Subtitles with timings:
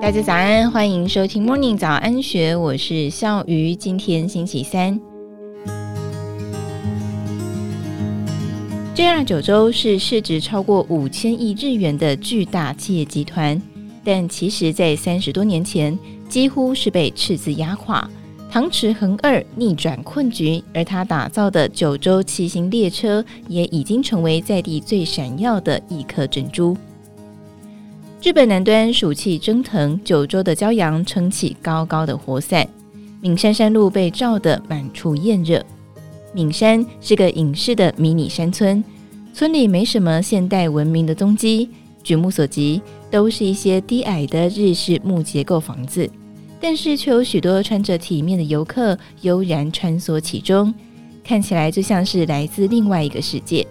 [0.00, 3.76] 大家早安，欢迎收听 Morning 早安学，我是笑鱼。
[3.76, 4.98] 今天星期三
[8.96, 13.60] ，JR 九州是市值超过五千亿日元的巨大企业集团，
[14.02, 15.96] 但其实，在三十多年前，
[16.30, 18.08] 几乎是被赤字压垮。
[18.50, 26.74] 唐池恒二逆转困局，而他打造的九州七星列车也已经成为在地最闪耀的一颗珍珠。
[28.22, 32.68] 日本南端暑气蒸腾，九州的骄阳撑起高高的火伞，
[33.22, 35.64] 岷山山路被照得满处艳热。
[36.34, 38.84] 岷山是个隐世的迷你山村，
[39.32, 41.70] 村里没什么现代文明的踪迹，
[42.02, 46.08] 举目所及都是一些低矮的日式木结构房子，
[46.60, 50.74] 但是却有许多穿着体面的游客悠然穿梭其中，
[51.24, 53.66] 看起来就像是来自另外一个世界。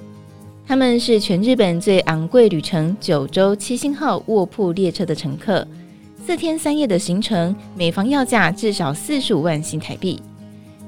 [0.70, 5.68] 他们是全日本最昂贵旅程九州七星号卧铺列车的乘客，
[6.24, 10.22] 四天三夜的行程，每房要价至少四十五万新台币。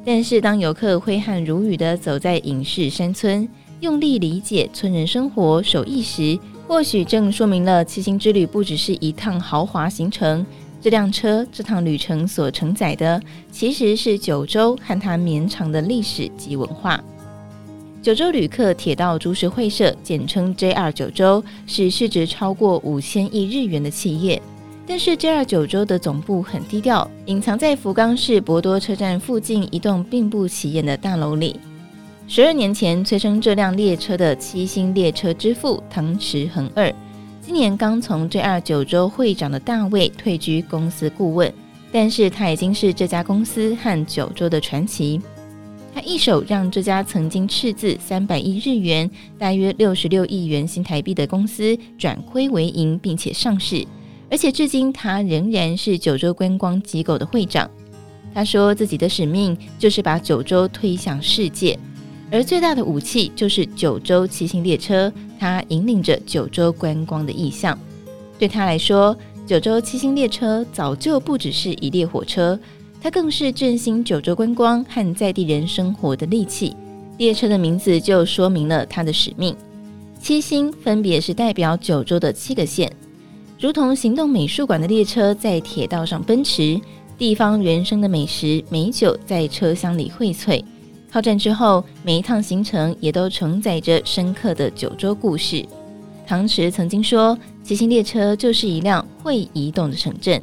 [0.06, 10.46] 但是，当游客挥汗如雨地走在隐世山村，用力理解村人生活手艺时，或许正说明了七星之旅不只是一趟豪华行程。
[10.80, 13.20] 这辆车这趟旅程所承载的，
[13.52, 17.04] 其实是九州和它绵长的历史及文化。
[18.02, 24.42] 九州旅客铁道株式会社，简称 JR 九州，是市值超过五千亿日元的企业。
[24.88, 31.60] 但是 JR 九州的总部很低调，隐藏在福冈市博多车站附近一栋并不起眼的大楼里。
[32.28, 36.92] 十二年前催生这辆列车的七星列车之父唐池恒二，
[37.40, 41.54] 今年刚从 JR 九州会长的大位退居公司顾问，
[41.92, 45.22] 但是他已经是这家公司和九州的传奇。
[45.94, 53.86] 他一手让这家曾经赤字三百亿日元（大约六十六亿元新台币）的公司转亏为盈，并且上市。
[54.30, 57.70] 而且至今，他仍然是九州观光机构的会长。
[58.34, 61.78] 他说自己的使命就是把九州推向世界，
[62.32, 65.12] 而最大的武器就是九州七星列车。
[65.38, 67.78] 他引领着九州观光的意向。
[68.40, 69.14] 对他来说，
[69.46, 72.58] 九州七星列车早就不只是一列火车。
[73.02, 76.76] 它更是振兴九州观光和在地人生活的利器。
[77.18, 79.56] 列车的名字就说明了它的使命。
[80.20, 82.92] 七星分别是代表九州的七个县，
[83.60, 86.80] 如同行动美术馆的列车在铁道上奔驰，
[87.18, 90.64] 地方原生的美食美酒在车厢里荟萃。
[91.12, 95.66] 靠站之后，每一趟行程也都承载着深刻的九州故事。
[96.26, 100.42] 唐池曾经说，七星列车就是一辆会移动的城镇。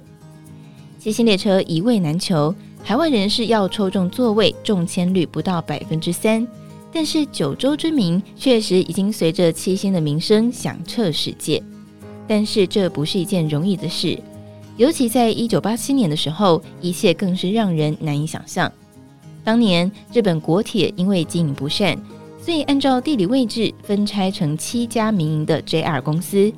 [1.09, 2.55] 七星列车一位难求，
[2.85, 6.47] 海外人士要抽中座位，中签率不到百分之三。
[6.93, 11.63] 但是九州之名确实已经随着七星的名声响彻世界。
[12.27, 14.23] 但是这不是一件容易的事，
[14.77, 18.71] 尤其在一九八七年的时候，一切更是让人难以想象。
[19.43, 21.99] 当年日本国铁因为经营不善，
[22.39, 26.53] 所以按照地理位置分拆成七家民营的 JR 公司，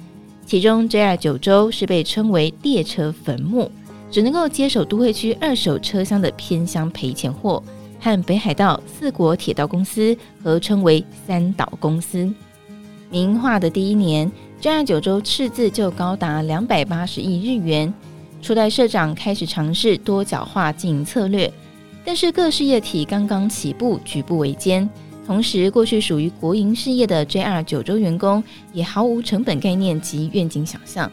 [0.44, 3.70] 其中 JR 九州是被称为列车坟墓。
[4.10, 7.62] 只能够接手都会区二手车厢的偏乡赔钱货，
[8.00, 12.30] 和北海道四国铁道公司合称为三岛公司。
[13.10, 17.92] 民营化的第一年，JR 九州赤字就高达两百八十亿日元。
[18.42, 21.52] 初代社长开始尝试多角化经营策略，
[22.04, 24.88] 但是各事业体刚刚起步，举步维艰。
[25.26, 31.10] 同时，过去属于国营事业的 JR 九州员工也毫无成本概念及愿景想象，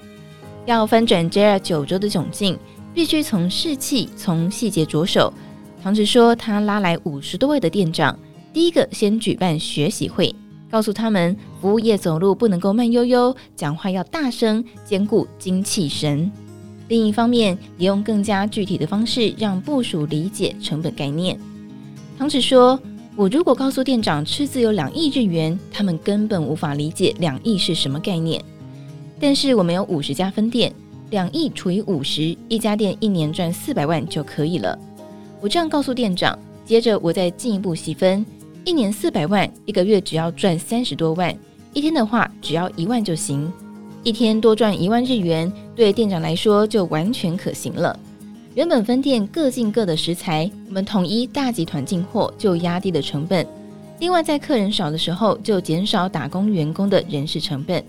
[0.66, 2.58] 要翻转 JR 九州的窘境。
[2.98, 5.32] 必须从士气、从细节着手。
[5.84, 8.18] 唐池说，他拉来五十多位的店长，
[8.52, 10.34] 第一个先举办学习会，
[10.68, 16.32] 告诉他们服务业走路不能够慢悠悠，讲话要大声，兼顾精气神。
[16.88, 21.40] 另一方面，也用更加具体的方式让部属理解成本概念。
[22.18, 22.80] 唐池说
[23.16, 28.44] ：“我如果告诉店长赤字有两亿日元，他们根本无法理解两亿是什么概念。
[29.20, 30.74] 但是我们有五十家分店。”
[31.10, 34.78] 两亿除以五十，一家店一年赚四百万就可以了。
[35.40, 38.26] 我这样告诉店长，接着我再进一步细分，
[38.66, 41.34] 一年四百万，一个月只要赚三十多万，
[41.74, 43.52] 一天的话只要一万就行。
[44.04, 47.98] 一天多赚一万日元，对店长来说就完全可行了。
[48.54, 53.46] 原本分店各进各的食材，我们统一大集团进货，就压低了成本。
[54.00, 57.84] 另外，在客人少的时候，就减少打工员工的人事成本。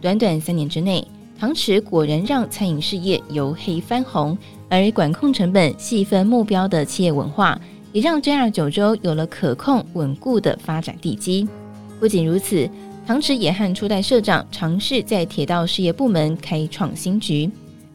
[0.00, 1.06] 短短三年之内。
[1.40, 4.36] 唐池果然让餐饮事业由黑翻红，
[4.68, 7.58] 而管控成本、细分目标的企业文化，
[7.94, 11.48] 也让 JR 九州有了可控稳固的发展地基。
[11.98, 12.68] 不仅如此，
[13.06, 17.50] 唐池也和初代社长尝试在铁道事业部门开创新局。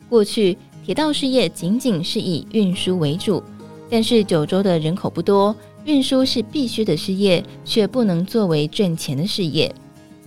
[0.09, 3.43] 过去铁道事业仅仅是以运输为主，
[3.91, 5.55] 但是九州的人口不多，
[5.85, 9.71] 运输是必须的事业，却不能作为赚钱的事业。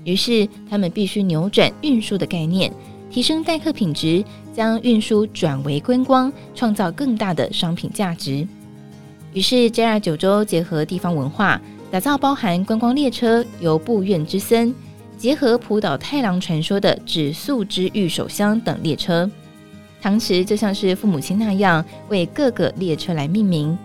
[0.05, 2.73] 于是他们必须扭转运输的概念，
[3.11, 4.25] 提升待客品质，
[4.55, 8.47] 将运输转为观光，创造更大的商品价值。
[9.33, 11.61] 于是 JR 九州结合地方文化，
[11.91, 14.75] 打造包含观光列车、由布院之森，
[15.17, 19.31] 结合浦岛太郎传说的指宿之御手箱等列车。
[20.01, 23.77] 唐池就像是父母亲那样，为各个列车来命名。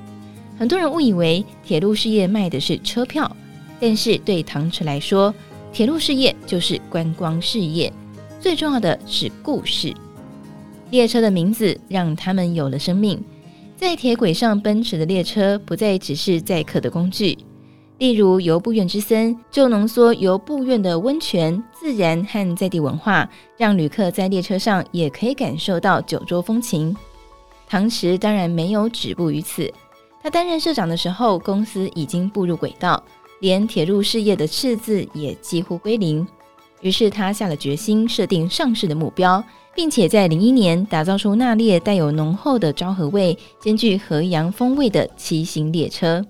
[0.59, 3.35] 很多人误以为铁路事业卖的是车票，
[3.79, 5.33] 但是对唐池来说，
[5.71, 7.91] 铁路事业就是观光事业，
[8.43, 9.93] 最重要的是故事。
[10.89, 13.23] 列车的名字让他们有了生命。
[13.77, 17.37] 在铁轨上奔驰的列车不再只是载客的工具，
[17.99, 26.93] 例如由布院之森就浓缩由布院的温泉、自然和在地文化，让旅客在列车上也可以感受到九州风情。
[27.65, 29.73] 唐池当然没有止步于此，
[30.21, 33.01] 他担任社长的时候，公司已经步入轨道，
[33.39, 36.27] 连铁路事业的赤字也几乎归零。
[36.83, 39.43] 于是他下了决心，设定上市的目标。
[39.75, 46.23] 并且在零一年打造出那列带有浓厚的昭和味、兼具和洋风味的骑行列车。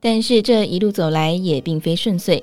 [0.00, 2.42] 但是这一路走来也并非顺遂。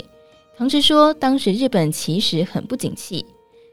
[0.58, 3.26] 同时说，当时日本其实很不景气，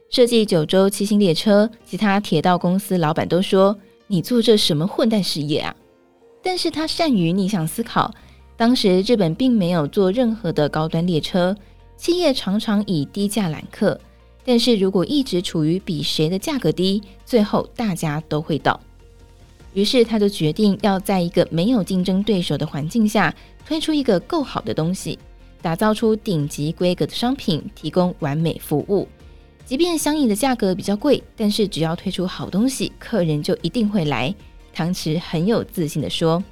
[0.09, 5.73] 设计九州七星列车，其他铁道公司老板都说：“你做这什么混蛋事业啊？”
[6.43, 8.13] 但是他善于逆向思考，
[8.57, 11.55] 当时日本并没有做任何的高端列车，
[11.97, 13.99] 企业常常以低价揽客。
[14.45, 18.79] 但是如果一直处于比谁的价格低，最后大家都会倒。
[19.73, 23.33] 于是他就决定要在一个没有竞争对手的环境下，
[23.65, 25.17] 推出一个够好的东西，
[25.61, 29.07] 打造出顶级规格的商品，提供完美服务。
[29.65, 34.35] 即便相应的价格比较贵，但是只要推出好东西，客人就一定会来。
[34.73, 36.43] 唐池很有自信地说。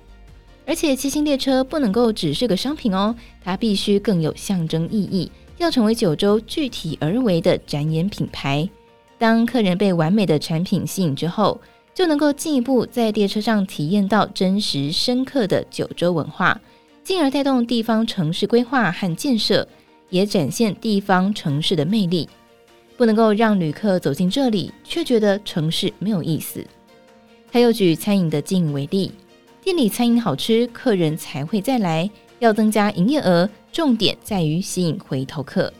[0.71, 3.13] 而且七星列车不能够只是个商品哦，
[3.43, 5.29] 它必须更有象征意义。
[5.57, 8.69] 要成为九州具体而为的展演品牌，
[9.17, 11.59] 当客人被完美的产品吸引之后，
[11.93, 16.57] 就能够进一步在列车上体验到真实深刻的九州文化，
[17.03, 19.67] 进而带动地方城市规划和建设，
[20.09, 22.29] 也展现地方城市的魅力。
[22.95, 26.65] 不能够让旅客走进这里却觉得城市没有意思。
[27.51, 29.11] 他又举餐饮的经营为例，
[29.63, 32.09] 店里餐饮好吃，客人才会再来。
[32.39, 35.71] 要增加营业额，重点在于吸引回头客。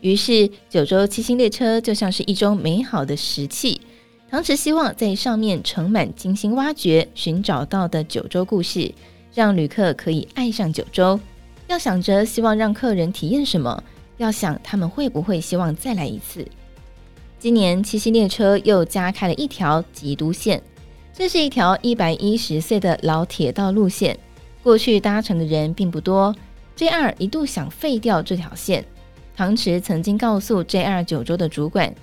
[0.00, 3.80] 于是，九州七星列车就像是一种美好的石器。
[4.28, 8.92] 唐池希望在上面盛满精心挖掘、寻找到的九州故事，
[9.32, 11.18] 让旅客可以爱上九州。
[11.68, 13.80] 要想着希望让客人体验什么，
[14.16, 16.44] 要想他们会不会希望再来一次。
[17.38, 20.60] 今年七星列车又加开了一条吉都线，
[21.20, 24.18] 这是一条一百一十岁的老铁道路线。
[24.62, 26.34] 过去搭乘的人并不多
[26.78, 28.82] ，JR 一度想废掉这条线。
[29.36, 31.94] 唐池曾经告诉 JR 九州的主管，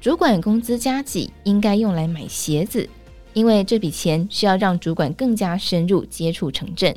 [0.00, 2.88] 主管工资加给应该用来买鞋子，
[3.32, 6.94] 因为这笔钱需要让主管更加深入接触城镇。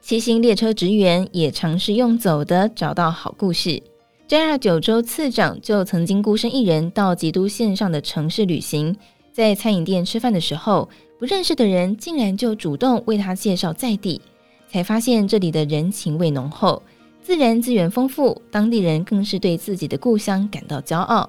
[0.00, 3.80] 七星列车职员也尝试用走的找到好故事。
[4.28, 8.96] JR 九州次长就曾经孤身一人到吉都线上的城市旅行，
[9.32, 14.20] 在餐饮店吃饭的时候，不认识的人竟然就主动为他介绍在地。
[14.68, 16.82] 才发现这里的人情味浓厚，
[17.22, 21.28] 自然资源丰富，当地人更是对自己的故乡感到骄傲。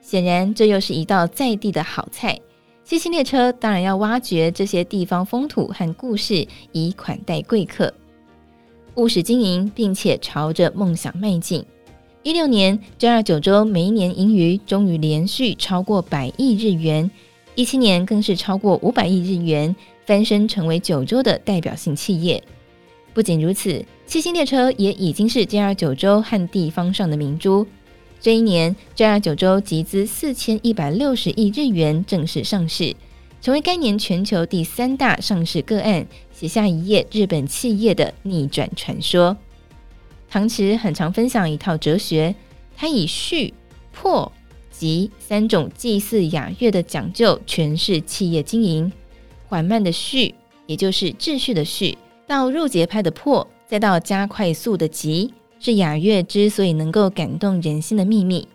[0.00, 2.40] 显然，这又是一道在地的好菜。
[2.82, 7.92] 七星列车当然要挖掘这些地方风土和故事，以款待贵客。
[8.94, 11.64] 务实经营，并且朝着梦想迈进。
[12.22, 17.10] 一六年，JR 九州每一年盈余终于连续超过百亿日元，
[17.60, 19.76] 一七年更是超过五百亿日元，
[20.06, 22.42] 翻身成为九州的代表性企业。
[23.12, 27.66] 不仅如此，七星列车也已经是 JR 九州和地方上的明珠。
[28.18, 32.96] 这一年，JR 九州集资四千一百六十亿日元正式上市，
[33.42, 39.36] 成为该年全球第三大上市个案，写下一页日本企业的逆转传说。
[40.30, 42.34] 唐池很常分享一套哲学，
[42.74, 43.52] 他以序、
[43.92, 44.32] 破、
[44.80, 48.90] 及三种祭祀雅乐的讲究诠释企业经营。
[49.46, 50.34] 缓慢的序，
[50.64, 51.98] 也就是秩序的序。
[52.26, 58.48] 到入节拍的破，再到加快速的急，是雅乐之所以能够感动人心的秘密。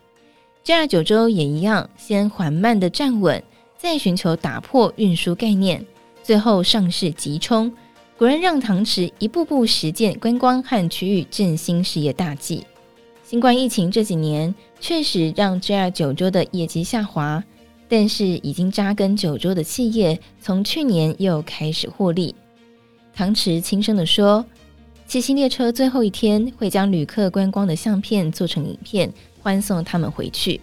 [0.65, 3.43] JR 九州也一样，先缓慢的站稳，
[3.77, 5.85] 再寻求打破运输概念，
[6.23, 7.71] 最后上市急冲，
[8.17, 12.63] 果然让唐池一步步实践观光和区域振兴事业大计。
[13.25, 17.43] 新冠疫情这几年确实让 JR 九州的业绩下滑，
[17.89, 22.35] 但是已经扎根九州的企业，从去年又开始获利。
[23.15, 24.45] 唐池轻声地说
[25.07, 30.61] ：“七星列车最后一天会将旅客观光的相片做成影片，欢送他们回去。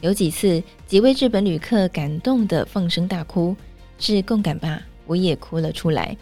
[0.00, 3.54] 有几次，几位日本旅客感动的放声大哭，
[3.98, 4.80] 是共感吧？
[5.06, 6.16] 我也哭了出来。”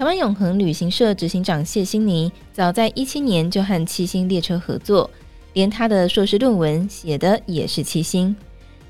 [0.00, 5.10] 台湾永恒旅行社执行长谢欣妮，早在一七年就和七星列车合作，
[5.52, 8.34] 连他的硕士论文写的也是七星。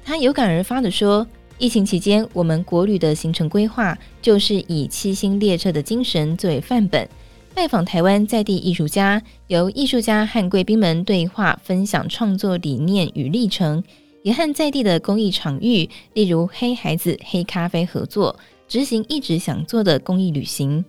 [0.05, 1.27] 他有感而发地说
[1.59, 7.09] ：“疫情期间，我们国旅的行程规划就是以七星列车的精神作为范本，
[7.57, 13.83] 拜访台湾在地艺术家，由艺术家和贵宾们对话，分享创作理念与历程，
[14.23, 18.39] 也和在地的公益场域，例如黑孩子黑咖啡合作，
[18.69, 20.85] 执行一直想做的公益旅行。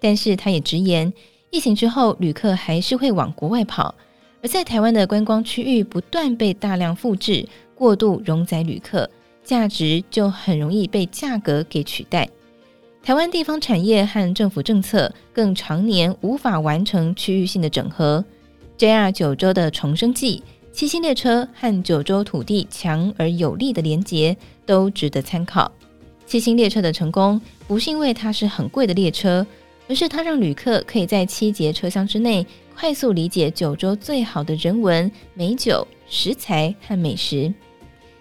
[0.00, 1.12] 但是，他也直言，
[1.50, 3.94] 疫情之后，旅客还是会往国外跑，
[4.42, 7.46] 而在台湾的观光区域不断被大量复制。”
[7.80, 9.08] 过度容载旅客，
[9.42, 12.28] 价值就很容易被价格给取代。
[13.02, 18.22] 台湾地方产业和政府政策更常年无法完成区域性的整合。
[18.76, 20.42] JR 九州的重生记、
[20.74, 25.72] 七星列车和九州土地强而有力的连结都值得参考。
[26.26, 29.46] 七星列车的成功不是因为它是很贵的列车，
[29.90, 37.52] 而是它让旅客可以在七节车厢之内快速理解九州最好的人文、美酒、食材和美食。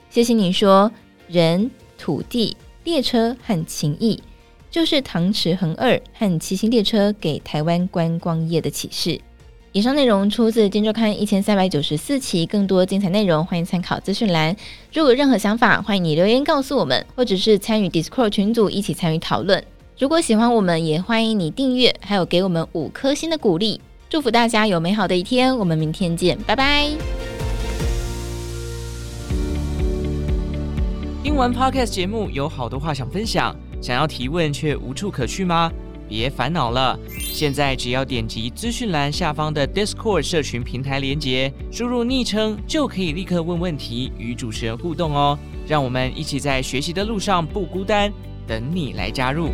[0.09, 0.91] 谢谢你说，
[1.27, 4.19] 人、土地、列车和情谊，
[4.71, 9.21] 就是唐池恒二和七星列车给台湾观光业的启示。
[9.71, 14.55] 以上内容出自《金周刊》一千三百九十四期，更多精彩内容欢迎参考资讯栏。
[14.91, 19.63] 如果有任何想法，欢迎你留言告诉我们，或者是参与 Discord 群组一起参与讨论。
[20.00, 23.82] 如果喜欢我们，也欢迎你订阅，还有给我们五颗星的鼓励。
[24.10, 26.89] 祝福大家有美好的一天，我们明天见，拜拜。
[31.22, 35.70] 听完 Podcast 节目，有好多话想分享，想要提问却无处可去吗？
[36.08, 45.38] 别烦恼了，现在只要点击资讯栏下方的 Discord 社群平台连接，输入昵称就可以立刻问问题，与主持人互动哦。
[45.68, 48.12] 让我们一起在学习的路上不孤单，
[48.50, 49.51] 等你来加入。